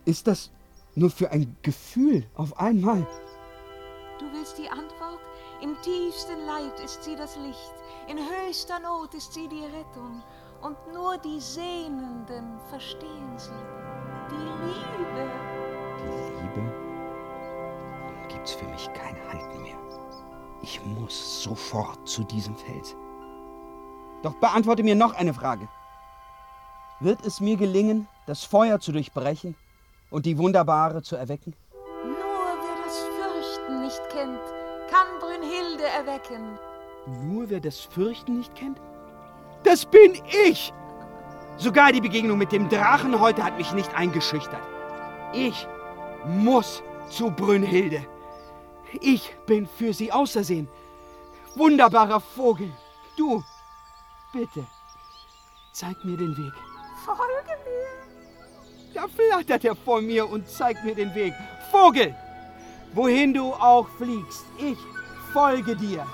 ist 0.06 0.28
das 0.28 0.52
nur 0.96 1.10
für 1.10 1.32
ein 1.32 1.56
Gefühl 1.62 2.26
auf 2.36 2.58
einmal? 2.60 3.06
Du 4.20 4.26
willst 4.34 4.58
die 4.58 4.70
Antwort? 4.70 5.20
Im 5.62 5.76
tiefsten 5.82 6.46
Leid 6.46 6.80
ist 6.84 7.04
sie 7.04 7.16
das 7.16 7.38
Licht, 7.38 7.74
in 8.08 8.18
höchster 8.18 8.80
Not 8.80 9.14
ist 9.14 9.34
sie 9.34 9.48
die 9.48 9.66
Rettung. 9.66 10.24
Und 10.62 10.78
nur 10.94 11.18
die 11.18 11.40
Sehnenden 11.40 12.60
verstehen 12.70 13.38
sie. 13.38 13.50
Die 14.30 14.36
Liebe. 14.36 15.30
Die 15.98 16.42
Liebe? 16.42 16.62
Nun 18.06 18.28
gibt's 18.28 18.54
für 18.54 18.66
mich 18.66 18.88
kein 18.94 19.16
Halten 19.28 19.62
mehr. 19.62 19.78
Ich 20.62 20.84
muss 20.86 21.44
sofort 21.44 22.08
zu 22.08 22.24
diesem 22.24 22.56
Fels. 22.56 22.96
Doch 24.22 24.36
beantworte 24.36 24.84
mir 24.84 24.96
noch 24.96 25.14
eine 25.14 25.34
Frage. 25.34 25.68
Wird 27.02 27.26
es 27.26 27.40
mir 27.40 27.58
gelingen, 27.58 28.08
das 28.28 28.44
Feuer 28.44 28.80
zu 28.80 28.92
durchbrechen 28.92 29.56
und 30.12 30.28
die 30.28 30.38
Wunderbare 30.38 31.02
zu 31.02 31.16
erwecken? 31.16 31.56
Nur 32.04 32.14
wer 32.14 32.84
das 32.86 33.00
Fürchten 33.00 33.82
nicht 33.82 34.10
kennt, 34.10 34.40
kann 34.92 35.08
Brünnhilde 35.20 35.84
erwecken. 35.84 36.60
Nur 37.24 37.50
wer 37.50 37.60
das 37.60 37.80
Fürchten 37.80 38.38
nicht 38.38 38.54
kennt? 38.54 38.80
Das 39.64 39.84
bin 39.84 40.14
ich! 40.48 40.72
Sogar 41.58 41.92
die 41.92 42.02
Begegnung 42.02 42.38
mit 42.38 42.52
dem 42.52 42.70
Drachen 42.70 43.20
heute 43.20 43.44
hat 43.44 43.58
mich 43.58 43.74
nicht 43.74 43.96
eingeschüchtert. 43.96 44.62
Ich 45.34 45.68
muss 46.26 46.84
zu 47.10 47.32
Brünnhilde. 47.32 48.06
Ich 49.00 49.36
bin 49.48 49.66
für 49.66 49.92
sie 49.92 50.12
ausersehen. 50.12 50.68
Wunderbarer 51.56 52.20
Vogel. 52.20 52.72
Du, 53.18 53.44
bitte, 54.32 54.68
zeig 55.74 56.06
mir 56.06 56.18
den 56.18 56.38
Weg. 56.38 56.54
Folge 57.06 57.56
mir. 57.66 58.94
Da 58.94 59.08
flattert 59.08 59.66
er 59.66 59.76
vor 59.76 60.02
mir 60.02 60.30
und 60.30 60.48
zeigt 60.48 60.84
mir 60.84 60.96
den 60.96 61.14
Weg. 61.16 61.34
Vogel, 61.72 62.14
wohin 62.94 63.34
du 63.34 63.54
auch 63.54 63.88
fliegst, 63.98 64.46
ich 64.58 64.78
folge 65.34 65.76
dir. 65.76 66.06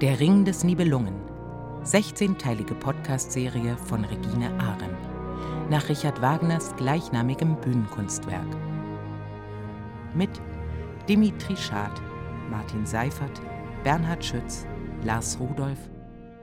Der 0.00 0.20
Ring 0.20 0.44
des 0.44 0.62
Nibelungen. 0.62 1.16
16-teilige 1.82 2.74
Podcast-Serie 2.74 3.76
von 3.76 4.04
Regine 4.04 4.48
Ahren. 4.60 4.96
Nach 5.70 5.88
Richard 5.88 6.22
Wagners 6.22 6.76
gleichnamigem 6.76 7.56
Bühnenkunstwerk. 7.56 8.46
Mit 10.14 10.30
Dimitri 11.08 11.56
Schad, 11.56 12.00
Martin 12.48 12.86
Seifert, 12.86 13.42
Bernhard 13.82 14.24
Schütz, 14.24 14.68
Lars 15.02 15.36
Rudolph, 15.40 15.90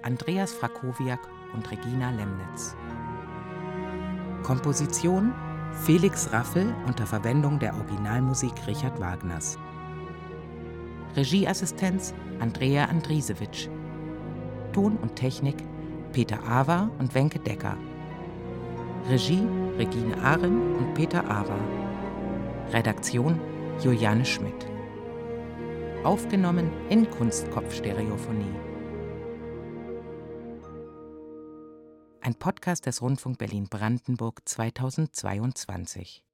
Andreas 0.01 0.51
Frakowiak 0.51 1.21
und 1.53 1.71
Regina 1.71 2.11
Lemnitz. 2.11 2.75
Komposition 4.43 5.33
Felix 5.85 6.33
Raffel 6.33 6.75
unter 6.87 7.05
Verwendung 7.05 7.57
der 7.59 7.73
Originalmusik 7.75 8.67
Richard 8.67 8.99
Wagners. 8.99 9.57
Regieassistenz 11.15 12.13
Andrea 12.39 12.85
Andrisewitsch. 12.85 13.69
Ton 14.73 14.97
und 14.97 15.15
Technik 15.15 15.55
Peter 16.11 16.43
Awa 16.43 16.91
und 16.99 17.15
Wenke 17.15 17.39
Decker. 17.39 17.77
Regie 19.09 19.47
Regine 19.77 20.17
Ahren 20.21 20.75
und 20.75 20.93
Peter 20.93 21.23
Awa. 21.23 21.57
Redaktion 22.73 23.39
Juliane 23.81 24.25
Schmidt. 24.25 24.65
Aufgenommen 26.03 26.69
in 26.89 27.09
Kunstkopfstereophonie. 27.09 28.55
Ein 32.19 32.35
Podcast 32.35 32.87
des 32.87 33.01
Rundfunk 33.01 33.37
Berlin-Brandenburg 33.37 34.41
2022. 34.43 36.24